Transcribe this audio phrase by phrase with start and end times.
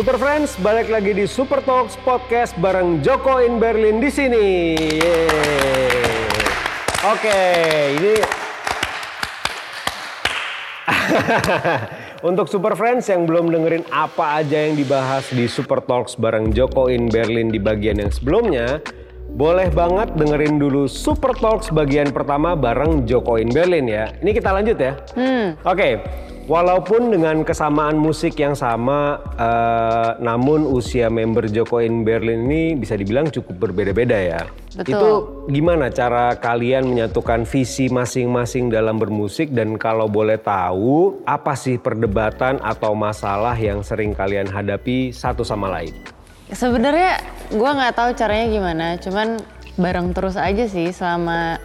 [0.00, 4.72] Super Friends, balik lagi di Super Talks Podcast bareng Joko in Berlin di sini.
[7.04, 7.40] Oke,
[8.00, 8.16] ini
[12.32, 16.88] Untuk Super Friends yang belum dengerin apa aja yang dibahas di Super Talks bareng Joko
[16.88, 18.80] in Berlin di bagian yang sebelumnya,
[19.36, 24.16] boleh banget dengerin dulu Super Talks bagian pertama bareng Joko in Berlin ya.
[24.24, 24.96] Ini kita lanjut ya.
[25.68, 26.00] Oke,
[26.50, 32.98] walaupun dengan kesamaan musik yang sama, eh, namun usia member Joko in Berlin ini bisa
[32.98, 34.42] dibilang cukup berbeda-beda ya.
[34.74, 34.90] Betul.
[34.90, 35.10] Itu
[35.46, 42.58] gimana cara kalian menyatukan visi masing-masing dalam bermusik dan kalau boleh tahu apa sih perdebatan
[42.58, 45.94] atau masalah yang sering kalian hadapi satu sama lain?
[46.50, 47.22] Sebenarnya
[47.54, 49.38] gue nggak tahu caranya gimana, cuman
[49.78, 51.62] bareng terus aja sih selama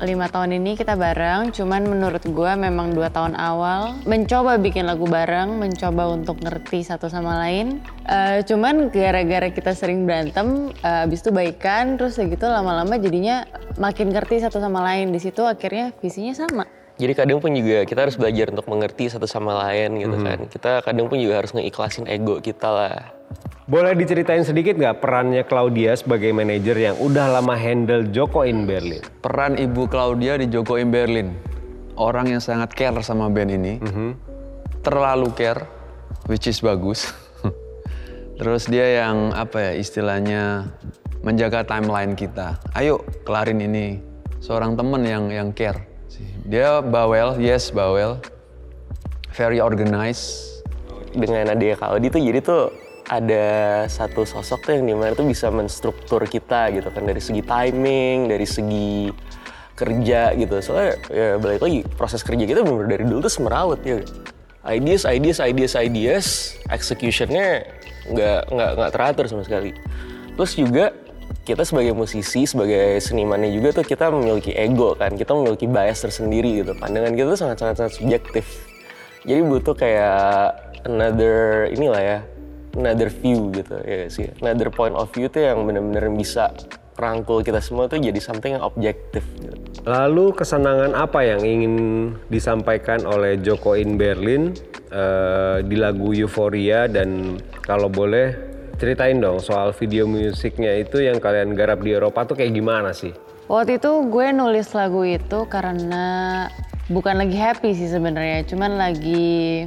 [0.00, 1.52] lima tahun ini kita bareng.
[1.52, 7.12] Cuman menurut gue memang dua tahun awal mencoba bikin lagu bareng, mencoba untuk ngerti satu
[7.12, 7.84] sama lain.
[8.08, 13.44] Eh, cuman gara-gara kita sering berantem, eh, abis itu baikan, terus gitu lama-lama jadinya
[13.76, 15.12] makin ngerti satu sama lain.
[15.12, 16.64] Di situ akhirnya visinya sama.
[17.00, 20.38] Jadi kadang pun juga kita harus belajar untuk mengerti satu sama lain gitu kan.
[20.52, 23.16] Kita kadang pun juga harus ngeikhlasin ego kita lah.
[23.70, 28.98] Boleh diceritain sedikit nggak perannya Claudia sebagai manajer yang udah lama handle Joko in Berlin?
[29.22, 31.30] Peran Ibu Claudia di Joko in Berlin.
[31.94, 33.78] Orang yang sangat care sama band ini.
[34.82, 35.70] Terlalu care,
[36.26, 37.14] which is bagus.
[38.42, 40.66] Terus dia yang apa ya istilahnya
[41.22, 42.58] menjaga timeline kita.
[42.74, 44.02] Ayo kelarin ini.
[44.42, 45.78] Seorang temen yang yang care.
[46.42, 48.18] Dia bawel, yes bawel.
[49.30, 50.58] Very organized.
[51.14, 53.46] Dengan adanya Kaldi tuh jadi tuh ada
[53.90, 58.30] satu sosok tuh yang di mana tuh bisa menstruktur kita gitu kan dari segi timing,
[58.30, 59.10] dari segi
[59.74, 60.54] kerja gitu.
[60.62, 63.98] Soalnya ya balik lagi proses kerja kita bener dari dulu tuh semerawut ya.
[64.62, 66.26] Ideas, ideas, ideas, ideas,
[66.70, 67.66] executionnya
[68.14, 69.74] nggak nggak nggak teratur sama sekali.
[70.38, 70.94] Terus juga
[71.42, 76.62] kita sebagai musisi, sebagai senimannya juga tuh kita memiliki ego kan, kita memiliki bias tersendiri
[76.62, 76.78] gitu.
[76.78, 78.46] Pandangan kita tuh sangat-sangat sangat subjektif.
[79.26, 80.54] Jadi butuh kayak
[80.86, 82.18] another inilah ya,
[82.76, 84.30] another view gitu ya sih.
[84.42, 86.54] Another point of view tuh yang bener-bener bisa
[87.00, 89.24] rangkul kita semua tuh jadi something yang objektif.
[89.40, 89.56] Gitu.
[89.88, 91.74] Lalu kesenangan apa yang ingin
[92.28, 94.52] disampaikan oleh Joko in Berlin
[94.92, 98.36] eh, di lagu Euphoria dan kalau boleh
[98.76, 103.12] ceritain dong soal video musiknya itu yang kalian garap di Eropa tuh kayak gimana sih?
[103.50, 106.46] Waktu itu gue nulis lagu itu karena
[106.86, 109.66] bukan lagi happy sih sebenarnya, cuman lagi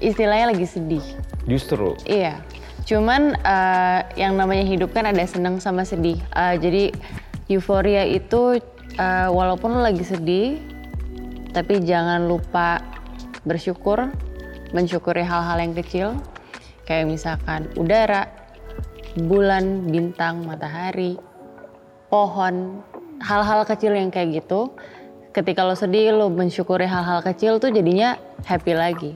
[0.00, 1.04] istilahnya lagi sedih.
[1.46, 2.40] Justru Iya.
[2.88, 6.18] Cuman eh, yang namanya hidup kan ada seneng sama sedih.
[6.34, 6.84] Eh, jadi
[7.46, 8.58] euforia itu
[8.96, 10.58] eh, walaupun lo lagi sedih,
[11.52, 12.80] tapi jangan lupa
[13.44, 14.10] bersyukur,
[14.72, 16.08] mensyukuri hal-hal yang kecil,
[16.84, 18.26] kayak misalkan udara,
[19.26, 21.18] bulan, bintang, matahari,
[22.10, 22.82] pohon,
[23.22, 24.72] hal-hal kecil yang kayak gitu.
[25.30, 29.12] Ketika lo sedih, lo mensyukuri hal-hal kecil tuh jadinya happy lagi.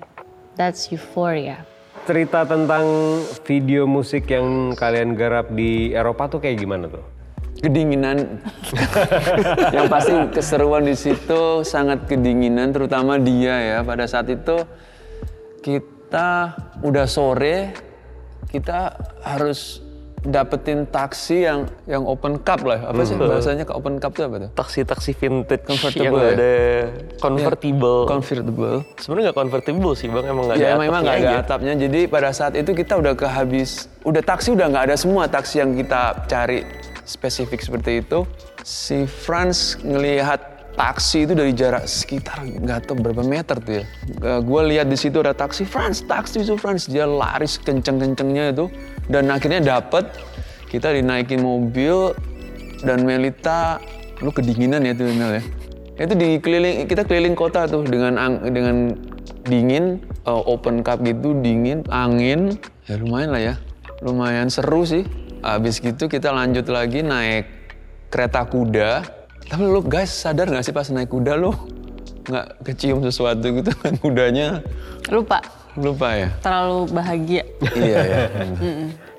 [0.55, 1.67] That's euphoria.
[2.05, 2.85] cerita tentang
[3.49, 7.15] video musik yang kalian garap di Eropa tuh kayak gimana tuh?
[7.65, 8.45] kedinginan
[9.77, 14.69] yang pasti keseruan di situ sangat kedinginan terutama dia ya pada saat itu
[15.65, 16.53] kita
[16.85, 17.73] udah sore
[18.53, 19.84] kita harus
[20.25, 22.89] dapetin taksi yang yang open cup lah.
[22.89, 24.51] Apa sih bahasanya ke open cup itu apa tuh?
[24.57, 26.33] Taksi-taksi vintage Convertible yang ya?
[26.33, 26.55] ada
[27.21, 28.01] convertible.
[28.09, 28.77] convertible.
[28.97, 31.45] Sebenarnya nggak convertible sih bang, emang nggak ada ya emang emang nggak ada atapnya aja.
[31.45, 31.73] atapnya.
[31.77, 35.77] Jadi pada saat itu kita udah kehabis udah taksi udah nggak ada semua taksi yang
[35.77, 36.65] kita cari
[37.05, 38.25] spesifik seperti itu.
[38.65, 40.41] Si Franz ngelihat
[40.75, 43.85] taksi itu dari jarak sekitar nggak tahu berapa meter tuh ya.
[44.43, 46.89] Gue lihat di situ ada taksi Franz taksi itu Franz.
[46.91, 48.67] Dia lari kenceng kencengnya itu
[49.11, 50.09] dan akhirnya dapet
[50.69, 52.13] kita dinaikin mobil
[52.83, 53.79] dan Melita
[54.23, 55.45] lu kedinginan ya tuh Mel ya?
[55.95, 58.99] Itu di keliling kita keliling kota tuh dengan ang- dengan
[59.47, 62.59] dingin uh, open cup gitu dingin angin.
[62.91, 63.55] Ya lumayan lah ya.
[64.03, 65.07] Lumayan seru sih.
[65.45, 67.47] Habis gitu kita lanjut lagi naik
[68.11, 69.05] kereta kuda.
[69.45, 71.53] Tapi lu guys sadar nggak sih pas naik kuda lu?
[72.25, 74.65] Nggak kecium sesuatu gitu kan kudanya?
[75.13, 75.45] Lupa,
[75.75, 77.43] lupa ya terlalu bahagia.
[77.75, 78.21] iya ya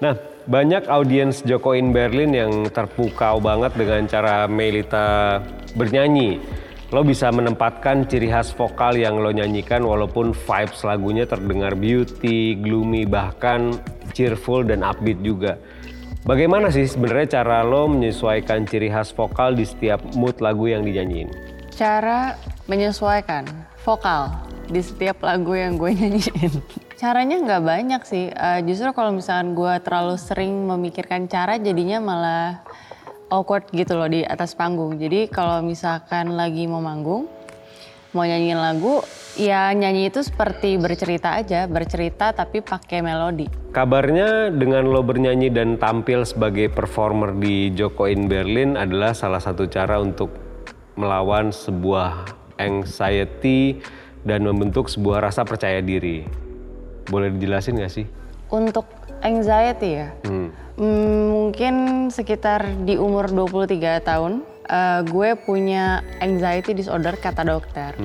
[0.03, 5.39] Nah, banyak audiens Joko in Berlin yang terpukau banget dengan cara Melita
[5.79, 6.43] bernyanyi.
[6.91, 13.07] Lo bisa menempatkan ciri khas vokal yang lo nyanyikan walaupun vibes lagunya terdengar beauty, gloomy,
[13.07, 13.73] bahkan
[14.11, 15.57] cheerful dan upbeat juga.
[16.27, 21.31] Bagaimana sih sebenarnya cara lo menyesuaikan ciri khas vokal di setiap mood lagu yang dinyanyiin?
[21.73, 22.37] Cara
[22.69, 23.47] menyesuaikan
[23.81, 26.53] vokal di setiap lagu yang gue nyanyiin.
[27.01, 28.31] Caranya nggak banyak sih.
[28.31, 32.63] Eh, justru kalau misalkan gue terlalu sering memikirkan cara, jadinya malah
[33.29, 34.95] awkward gitu loh di atas panggung.
[34.95, 37.27] Jadi kalau misalkan lagi mau manggung,
[38.15, 39.03] mau nyanyiin lagu,
[39.35, 43.51] ya nyanyi itu seperti bercerita aja, bercerita tapi pakai melodi.
[43.75, 49.67] Kabarnya dengan lo bernyanyi dan tampil sebagai performer di Joko in Berlin adalah salah satu
[49.67, 50.31] cara untuk
[50.95, 52.23] melawan sebuah
[52.55, 53.83] anxiety
[54.25, 56.25] dan membentuk sebuah rasa percaya diri.
[57.05, 58.05] Boleh dijelasin gak sih?
[58.49, 58.89] Untuk
[59.21, 60.49] anxiety ya, Hmm.
[60.75, 61.75] Hmm, mungkin
[62.11, 67.95] sekitar di umur 23 tahun, eh, gue punya anxiety disorder kata dokter.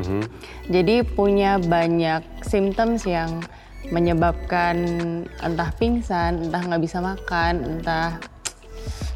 [0.70, 3.42] Jadi punya banyak symptoms yang
[3.90, 4.76] menyebabkan
[5.42, 8.22] entah pingsan, entah nggak bisa makan, entah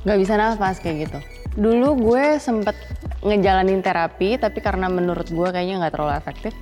[0.03, 1.19] nggak bisa nafas kayak gitu.
[1.55, 2.75] Dulu gue sempet
[3.23, 6.53] ngejalanin terapi, tapi karena menurut gue kayaknya nggak terlalu efektif,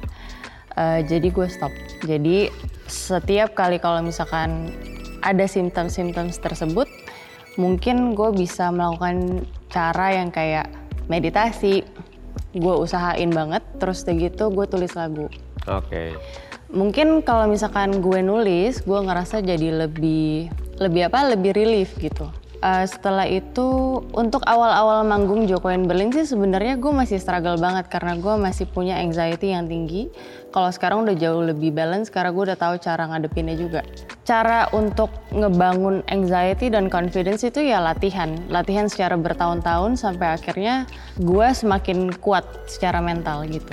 [0.77, 1.73] eh, jadi gue stop.
[2.05, 2.49] Jadi
[2.89, 4.73] setiap kali kalau misalkan
[5.23, 6.91] ada simptom-simptom tersebut,
[7.57, 10.69] mungkin gue bisa melakukan cara yang kayak
[11.07, 11.87] meditasi.
[12.53, 15.27] Gue usahain banget, terus udah gitu gue tulis lagu.
[15.69, 16.13] Oke.
[16.73, 21.33] Mungkin kalau misalkan gue nulis, gue ngerasa jadi lebih lebih apa?
[21.33, 22.29] Lebih relief gitu.
[22.63, 28.15] Eh, setelah itu untuk awal-awal manggung Jokoin Berlin sih sebenarnya gue masih struggle banget karena
[28.15, 30.15] gue masih punya anxiety yang tinggi.
[30.53, 33.81] Kalau sekarang udah jauh lebih balance karena gue udah tahu cara ngadepinnya juga.
[34.29, 38.37] Cara untuk ngebangun anxiety dan confidence itu ya latihan.
[38.53, 40.85] Latihan secara bertahun-tahun sampai akhirnya
[41.17, 43.73] gue semakin kuat secara mental gitu.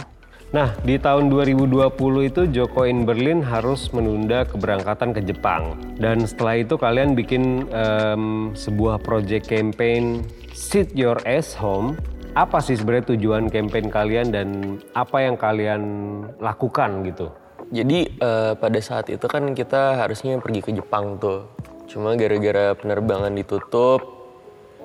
[0.50, 1.94] Nah, di tahun 2020
[2.26, 5.78] itu Joko in Berlin harus menunda keberangkatan ke Jepang.
[6.02, 12.02] Dan setelah itu kalian bikin em, sebuah project campaign Sit Your Ass Home.
[12.38, 14.48] Apa sih sebenarnya tujuan campaign kalian dan
[14.94, 15.82] apa yang kalian
[16.38, 17.34] lakukan gitu?
[17.74, 21.50] Jadi eh, pada saat itu kan kita harusnya pergi ke Jepang tuh.
[21.90, 24.02] Cuma gara-gara penerbangan ditutup,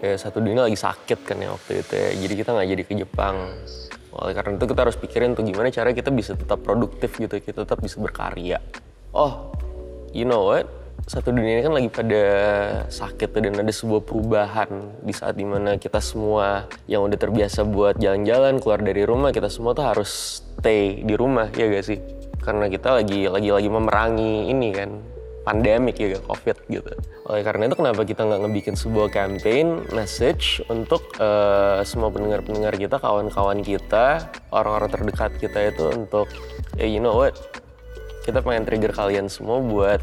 [0.01, 2.09] ya satu dunia lagi sakit kan ya waktu itu ya.
[2.17, 3.37] Jadi kita nggak jadi ke Jepang.
[4.15, 7.69] Oleh karena itu kita harus pikirin tuh gimana cara kita bisa tetap produktif gitu, kita
[7.69, 8.57] tetap bisa berkarya.
[9.13, 9.53] Oh,
[10.17, 10.84] you know what?
[11.05, 12.25] Satu dunia ini kan lagi pada
[12.89, 18.01] sakit dan ada sebuah perubahan di saat di mana kita semua yang udah terbiasa buat
[18.01, 22.01] jalan-jalan keluar dari rumah kita semua tuh harus stay di rumah ya gak sih?
[22.41, 24.91] Karena kita lagi lagi lagi memerangi ini kan
[25.45, 26.89] pandemik ya covid gitu.
[27.29, 32.97] Oleh karena itu kenapa kita nggak ngebikin sebuah campaign message untuk eh, semua pendengar-pendengar kita,
[32.97, 36.33] kawan-kawan kita, orang-orang terdekat kita itu untuk
[36.81, 37.37] eh you know what?
[38.25, 40.01] Kita pengen trigger kalian semua buat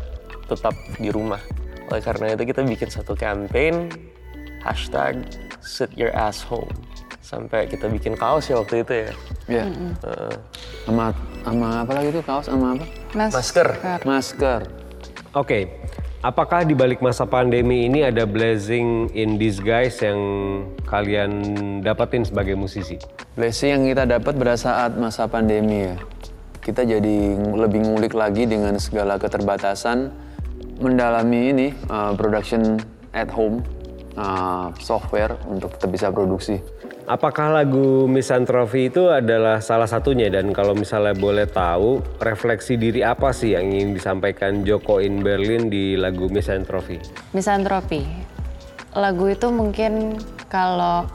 [0.51, 1.39] tetap di rumah.
[1.87, 3.87] Oleh karena itu kita bikin satu campaign
[4.63, 5.23] hashtag
[5.63, 6.69] sit your ass home.
[7.21, 9.11] Sampai kita bikin kaos ya waktu itu ya.
[9.47, 9.65] Iya.
[10.03, 10.35] Eh,
[10.83, 11.13] Sama
[11.45, 12.85] sama apa lagi tuh kaos sama apa?
[13.15, 13.67] Mas, masker.
[14.03, 14.61] Masker.
[15.31, 15.71] Oke,
[16.25, 20.19] apakah di balik masa pandemi ini ada blessing in disguise yang
[20.89, 21.31] kalian
[21.85, 22.99] dapetin sebagai musisi?
[23.39, 25.95] Blessing yang kita dapat pada saat masa pandemi ya.
[26.61, 30.11] Kita jadi lebih ngulik lagi dengan segala keterbatasan
[30.81, 32.81] mendalami ini uh, production
[33.13, 33.61] at home
[34.17, 36.59] uh, software untuk tetap bisa produksi.
[37.09, 43.33] Apakah lagu Misanthropy itu adalah salah satunya dan kalau misalnya boleh tahu refleksi diri apa
[43.33, 47.01] sih yang ingin disampaikan Joko in Berlin di lagu Misanthropy?
[47.35, 48.05] Misantropi.
[48.95, 51.09] Lagu itu mungkin kalau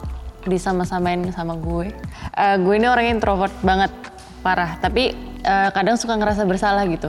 [0.44, 1.90] disama-samain sama gue.
[2.36, 3.92] eh, gue ini orang introvert banget,
[4.42, 4.76] parah.
[4.82, 5.14] Tapi
[5.46, 7.08] eh, kadang suka ngerasa bersalah gitu.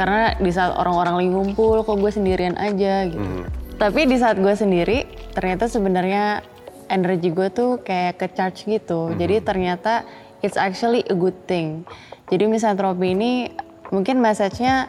[0.00, 3.44] Karena di saat orang-orang lagi ngumpul, kok gue sendirian aja gitu.
[3.76, 5.04] Tapi di saat gue sendiri,
[5.36, 6.40] ternyata sebenarnya
[6.88, 9.12] energi gue tuh kayak ke charge gitu.
[9.20, 10.08] Jadi ternyata
[10.40, 11.84] it's actually a good thing.
[12.32, 13.52] Jadi misantropi ini
[13.92, 14.88] mungkin message-nya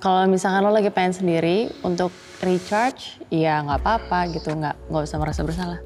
[0.00, 2.08] kalau misalkan lo lagi pengen sendiri untuk
[2.40, 5.80] recharge, ya nggak apa-apa gitu, nggak nggak usah merasa bersalah.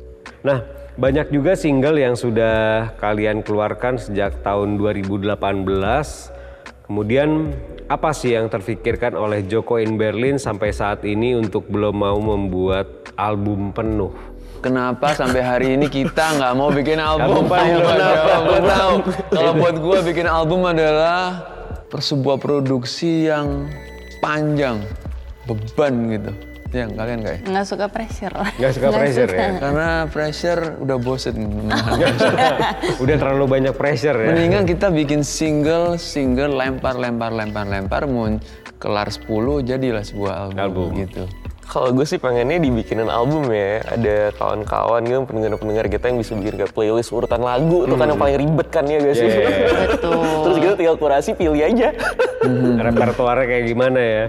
[0.47, 0.63] Nah,
[0.95, 6.38] banyak juga single yang sudah kalian keluarkan sejak tahun 2018.
[6.89, 7.53] Kemudian
[7.85, 13.13] apa sih yang terfikirkan oleh Joko in Berlin sampai saat ini untuk belum mau membuat
[13.13, 14.09] album penuh?
[14.65, 18.35] Kenapa sampai hari ini kita nggak mau bikin Album Kenapa?
[18.41, 18.95] Gue tahu.
[19.37, 21.45] Kalau buat gue bikin album adalah
[21.93, 23.69] sebuah produksi yang
[24.25, 24.81] panjang,
[25.45, 26.33] beban gitu.
[26.69, 27.41] Ya kalian kayak.
[27.49, 28.35] Nggak suka pressure.
[28.61, 29.49] Nggak suka pressure ya?
[29.57, 31.37] Karena pressure udah bosen.
[33.03, 34.29] Udah terlalu banyak pressure ya?
[34.37, 38.29] Mendingan kita bikin single, single lempar, lempar, lempar, lempar, mau
[38.77, 40.89] kelar 10 jadilah sebuah album, Album.
[41.09, 41.25] gitu.
[41.69, 43.85] Kalau gue sih pengennya dibikinin album ya.
[43.85, 47.85] Ada kawan-kawan gitu, pendengar-pendengar kita yang bisa bikin kayak playlist urutan lagu.
[47.85, 49.21] Itu kan yang paling ribet kan ya guys?
[49.21, 49.53] Yeah.
[49.93, 50.25] Betul.
[50.49, 51.93] Terus kita tinggal kurasi pilih aja.
[52.89, 54.25] Repertoarnya kayak gimana ya?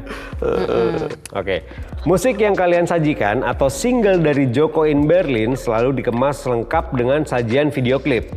[1.31, 1.63] Oke.
[2.07, 7.75] Musik yang kalian sajikan atau single dari Joko in Berlin selalu dikemas lengkap dengan sajian
[7.75, 8.31] video klip.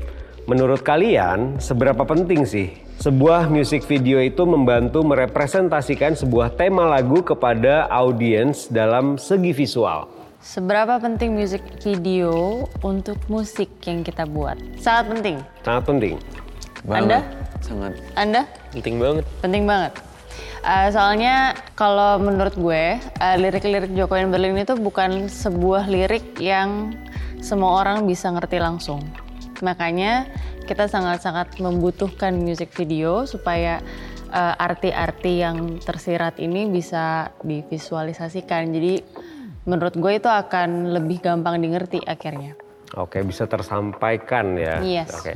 [0.50, 7.86] Menurut kalian, seberapa penting sih sebuah musik video itu membantu merepresentasikan sebuah tema lagu kepada
[7.86, 10.10] audiens dalam segi visual?
[10.42, 14.58] Seberapa penting musik video untuk musik yang kita buat?
[14.82, 15.36] Sangat penting.
[15.62, 16.14] Sangat penting.
[16.90, 17.22] Anda?
[17.62, 17.94] Sangat.
[18.18, 18.42] Anda?
[18.74, 19.24] Penting banget.
[19.38, 19.94] Penting banget.
[20.62, 26.94] Uh, soalnya kalau menurut gue uh, lirik-lirik Joko in Berlin itu bukan sebuah lirik yang
[27.42, 29.02] semua orang bisa ngerti langsung.
[29.58, 30.30] Makanya
[30.70, 33.82] kita sangat-sangat membutuhkan music video supaya
[34.30, 38.70] uh, arti-arti yang tersirat ini bisa divisualisasikan.
[38.70, 39.02] Jadi
[39.66, 42.54] menurut gue itu akan lebih gampang dimengerti akhirnya.
[42.92, 44.84] Oke, bisa tersampaikan ya.
[44.84, 45.08] Yes.
[45.16, 45.32] Oke.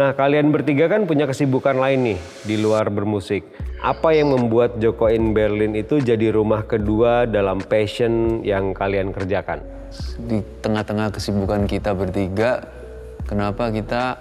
[0.00, 3.44] Nah, kalian bertiga kan punya kesibukan lain nih di luar bermusik.
[3.84, 9.60] Apa yang membuat Joko in Berlin itu jadi rumah kedua dalam passion yang kalian kerjakan?
[10.16, 12.64] Di tengah-tengah kesibukan kita bertiga,
[13.28, 14.16] kenapa kita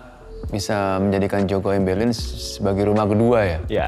[0.51, 3.59] bisa menjadikan Joko in Berlin sebagai rumah kedua ya?
[3.71, 3.87] Ya.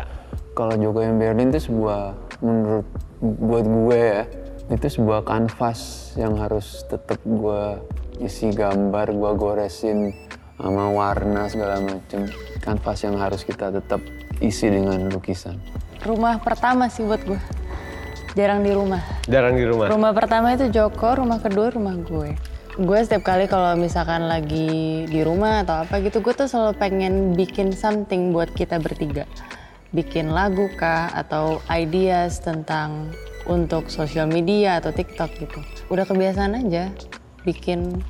[0.56, 2.88] Kalau Joko in Berlin itu sebuah, menurut
[3.20, 4.24] buat gue ya,
[4.68, 7.80] itu sebuah kanvas yang harus tetap gue
[8.20, 10.12] isi gambar, gue goresin
[10.60, 12.28] sama warna segala macem.
[12.60, 14.04] Kanvas yang harus kita tetap
[14.44, 15.56] isi dengan lukisan.
[16.04, 17.40] Rumah pertama sih buat gue.
[18.36, 19.02] Jarang di rumah.
[19.26, 19.88] Jarang di rumah.
[19.90, 22.36] Rumah pertama itu Joko, rumah kedua rumah gue.
[22.78, 27.34] Gue setiap kali kalau misalkan lagi di rumah atau apa gitu, gue tuh selalu pengen
[27.34, 29.26] bikin something buat kita bertiga.
[29.90, 33.10] Bikin lagu kah atau ideas tentang
[33.48, 35.60] untuk sosial media atau TikTok gitu.
[35.90, 36.92] Udah kebiasaan aja
[37.48, 38.04] bikin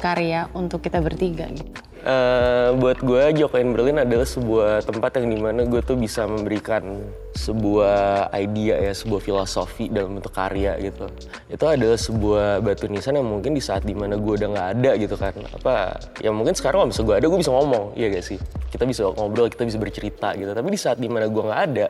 [0.00, 1.88] karya untuk kita bertiga gitu.
[1.98, 6.30] Eh, buat gue Joko in Berlin adalah sebuah tempat yang di mana gue tuh bisa
[6.30, 7.04] memberikan
[7.34, 11.10] sebuah idea ya, sebuah filosofi dalam bentuk karya gitu.
[11.50, 14.90] Itu adalah sebuah batu nisan yang mungkin di saat di mana gue udah nggak ada
[14.94, 15.34] gitu kan.
[15.50, 18.38] Apa, ya mungkin sekarang kalau gue ada, gue bisa ngomong, iya gak sih?
[18.70, 20.54] Kita bisa ngobrol, kita bisa bercerita gitu.
[20.54, 21.86] Tapi di saat di mana gue nggak ada,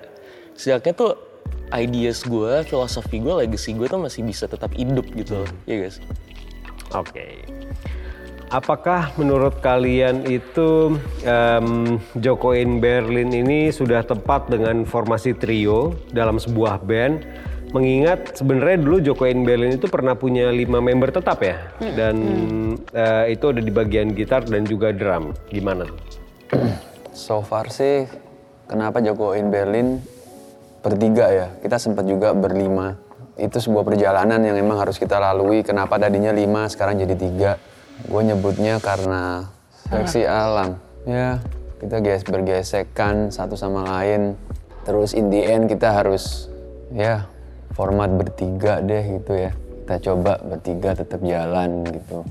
[0.56, 1.12] setidaknya tuh
[1.76, 6.04] ideas gue, filosofi gue, legacy gue tuh masih bisa tetap hidup gitu, iya gak sih?
[6.96, 7.44] Oke.
[8.48, 16.40] Apakah menurut kalian itu em, Joko in Berlin ini sudah tepat dengan formasi trio dalam
[16.40, 17.28] sebuah band?
[17.76, 21.60] Mengingat sebenarnya dulu Joko in Berlin itu pernah punya lima member tetap ya,
[21.92, 22.16] dan
[22.96, 25.36] eh, itu ada di bagian gitar dan juga drum.
[25.52, 25.98] Gimana tuh?
[27.18, 28.08] So far sih,
[28.70, 30.00] kenapa Joko in Berlin
[30.82, 31.46] bertiga ya?
[31.60, 32.98] Kita sempat juga berlima.
[33.38, 35.62] Itu sebuah perjalanan yang emang harus kita lalui.
[35.62, 37.52] Kenapa tadinya lima, sekarang jadi tiga.
[38.06, 39.46] Gue nyebutnya karena
[39.86, 40.78] seleksi alam.
[41.06, 41.38] Ya,
[41.78, 44.34] kita ges bergesekan satu sama lain.
[44.82, 46.50] Terus in the end kita harus,
[46.90, 47.30] ya,
[47.78, 49.54] format bertiga deh gitu ya.
[49.84, 52.26] Kita coba bertiga tetap jalan gitu.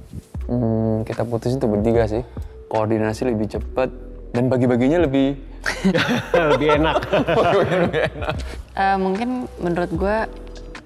[0.47, 2.23] Hmm, kita putusin tuh bertiga sih.
[2.67, 3.89] Koordinasi lebih cepat
[4.35, 5.39] dan bagi-baginya lebih
[6.55, 6.95] Lebih enak.
[8.77, 10.17] Eh, mungkin menurut gue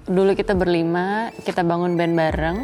[0.08, 2.58] dulu kita berlima, kita bangun band bareng.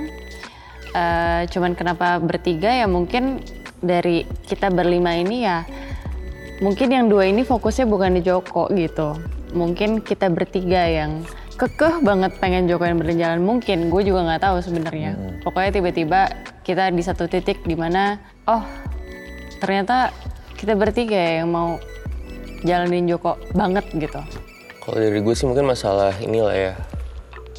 [0.97, 3.45] Eh, cuman kenapa bertiga ya mungkin
[3.85, 5.69] dari kita berlima ini ya
[6.59, 9.21] mungkin yang dua ini fokusnya bukan di Joko gitu.
[9.53, 14.65] Mungkin kita bertiga yang kekeh banget pengen Joko yang berjalan mungkin gue juga nggak tahu
[14.65, 15.13] sebenarnya.
[15.45, 16.21] Pokoknya tiba-tiba
[16.65, 18.17] kita di satu titik di mana
[18.49, 18.65] oh
[19.59, 20.09] ternyata
[20.59, 21.79] kita bertiga ya yang mau
[22.65, 24.21] jalanin Joko banget gitu.
[24.83, 26.73] Kalau dari gue sih mungkin masalah inilah ya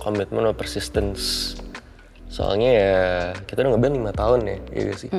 [0.01, 1.53] komitmen atau persistence.
[2.29, 2.97] Soalnya ya
[3.45, 5.09] kita udah ngeband lima tahun ya, iya gak sih?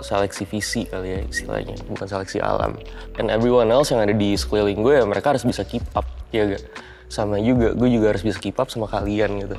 [0.00, 2.76] Seleksi visi kali ya istilahnya, bukan seleksi alam.
[3.16, 6.50] And everyone else yang ada di sekeliling gue ya mereka harus bisa keep up, ya
[6.56, 6.62] gak?
[7.10, 9.58] Sama juga, gue juga harus bisa keep up sama kalian gitu.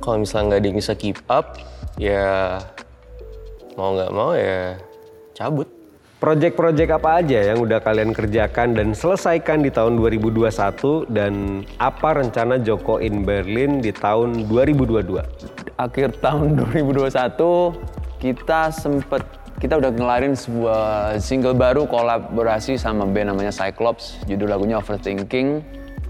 [0.00, 1.46] Kalau misalnya nggak ada yang bisa keep up,
[2.00, 2.58] ya
[3.76, 4.80] mau nggak mau ya
[5.36, 5.68] cabut.
[6.22, 12.62] Project-project apa aja yang udah kalian kerjakan dan selesaikan di tahun 2021 dan apa rencana
[12.62, 15.18] Joko in Berlin di tahun 2022?
[15.82, 17.10] akhir tahun 2021
[18.22, 19.22] kita sempet
[19.58, 20.82] kita udah ngelarin sebuah
[21.22, 24.18] single baru kolaborasi sama band namanya Cyclops.
[24.26, 25.62] Judul lagunya Overthinking.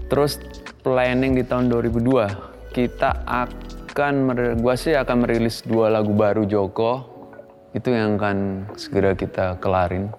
[0.09, 0.41] Terus
[0.81, 4.13] planning di tahun 2002 kita akan
[4.57, 7.12] gua sih akan merilis dua lagu baru Joko
[7.73, 10.13] itu yang akan segera kita kelarin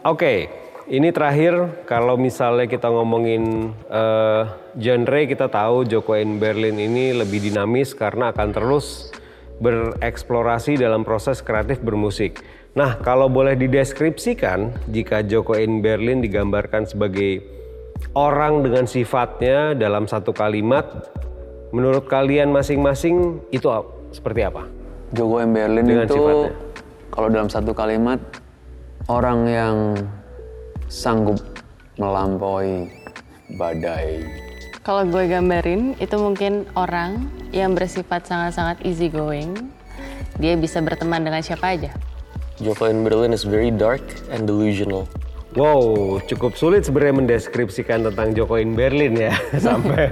[0.00, 0.48] Oke,
[0.88, 4.42] ini terakhir kalau misalnya kita ngomongin eh,
[4.80, 9.12] genre kita tahu Joko in Berlin ini lebih dinamis karena akan terus
[9.60, 12.40] bereksplorasi dalam proses kreatif bermusik.
[12.72, 17.44] Nah, kalau boleh dideskripsikan jika Joko in Berlin digambarkan sebagai
[18.16, 21.12] orang dengan sifatnya dalam satu kalimat.
[21.76, 23.68] Menurut kalian masing-masing itu
[24.16, 24.64] seperti apa?
[25.12, 25.52] Joko M.
[25.52, 26.69] Berlin Dengan itu sifatnya.
[27.20, 28.16] Kalau dalam satu kalimat
[29.04, 29.76] orang yang
[30.88, 31.36] sanggup
[32.00, 32.88] melampaui
[33.60, 34.24] badai.
[34.80, 39.52] Kalau gue gambarin, itu mungkin orang yang bersifat sangat-sangat easy going.
[40.40, 41.92] Dia bisa berteman dengan siapa aja.
[42.56, 44.00] Joko in Berlin is very dark
[44.32, 45.04] and delusional.
[45.52, 49.36] Wow, cukup sulit sebenarnya mendeskripsikan tentang Jokoin Berlin ya.
[49.68, 50.08] Sampai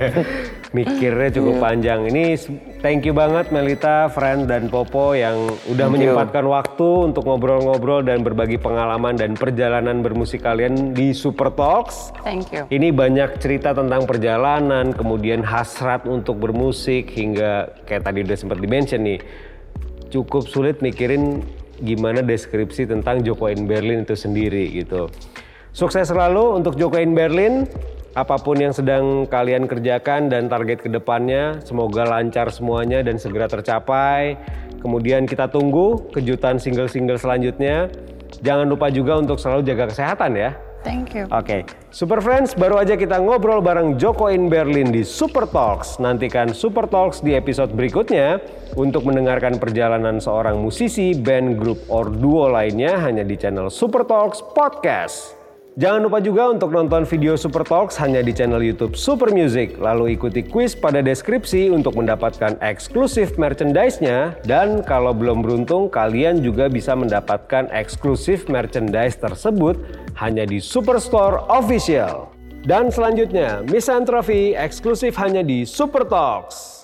[0.77, 2.05] mikirnya cukup panjang.
[2.09, 2.37] Ini
[2.85, 8.61] thank you banget Melita, Friend, dan Popo yang udah menyempatkan waktu untuk ngobrol-ngobrol dan berbagi
[8.61, 12.13] pengalaman dan perjalanan bermusik kalian di Super Talks.
[12.21, 12.69] Thank you.
[12.69, 19.01] Ini banyak cerita tentang perjalanan, kemudian hasrat untuk bermusik hingga kayak tadi udah sempat dimention
[19.05, 19.21] nih.
[20.09, 21.45] Cukup sulit mikirin
[21.79, 25.09] gimana deskripsi tentang Jokoin Berlin itu sendiri gitu.
[25.73, 27.69] Sukses selalu untuk Jokoin Berlin.
[28.19, 33.47] Apa pun yang sedang kalian kerjakan dan target ke depannya, semoga lancar semuanya dan segera
[33.47, 34.35] tercapai.
[34.83, 37.87] Kemudian kita tunggu kejutan single-single selanjutnya.
[38.43, 40.51] Jangan lupa juga untuk selalu jaga kesehatan ya.
[40.83, 41.31] Thank you.
[41.31, 41.63] Oke,
[41.95, 46.03] Super Friends, baru aja kita ngobrol bareng Joko in Berlin di Super Talks.
[46.03, 48.43] Nantikan Super Talks di episode berikutnya
[48.75, 54.43] untuk mendengarkan perjalanan seorang musisi, band, grup, or duo lainnya hanya di channel Super Talks
[54.43, 55.38] Podcast.
[55.79, 59.79] Jangan lupa juga untuk nonton video Super Talks hanya di channel YouTube Super Music.
[59.79, 64.35] Lalu ikuti kuis pada deskripsi untuk mendapatkan eksklusif merchandise-nya.
[64.43, 69.79] Dan kalau belum beruntung, kalian juga bisa mendapatkan eksklusif merchandise tersebut
[70.19, 72.35] hanya di Superstore Official.
[72.67, 76.78] Dan selanjutnya, Misanthropy eksklusif hanya di Super Talks.